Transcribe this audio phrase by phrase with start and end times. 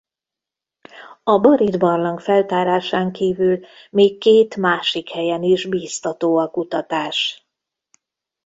[1.23, 3.59] A Barit-barlang feltárásán kívül
[3.91, 7.47] még két másik helyen is biztató a kutatás.